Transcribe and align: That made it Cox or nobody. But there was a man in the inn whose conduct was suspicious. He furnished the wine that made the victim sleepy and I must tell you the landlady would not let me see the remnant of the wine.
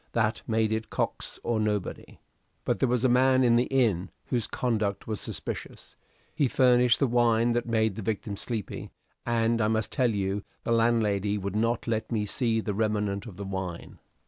That 0.13 0.41
made 0.47 0.71
it 0.71 0.89
Cox 0.89 1.39
or 1.43 1.59
nobody. 1.59 2.19
But 2.65 2.79
there 2.79 2.89
was 2.89 3.03
a 3.05 3.07
man 3.07 3.43
in 3.43 3.55
the 3.55 3.65
inn 3.65 4.09
whose 4.25 4.47
conduct 4.47 5.05
was 5.05 5.21
suspicious. 5.21 5.95
He 6.33 6.47
furnished 6.47 6.99
the 6.99 7.05
wine 7.05 7.51
that 7.51 7.67
made 7.67 7.93
the 7.93 8.01
victim 8.01 8.35
sleepy 8.35 8.89
and 9.27 9.61
I 9.61 9.67
must 9.67 9.91
tell 9.91 10.09
you 10.09 10.43
the 10.63 10.71
landlady 10.71 11.37
would 11.37 11.55
not 11.55 11.85
let 11.85 12.11
me 12.11 12.25
see 12.25 12.61
the 12.61 12.73
remnant 12.73 13.27
of 13.27 13.37
the 13.37 13.45
wine. 13.45 13.99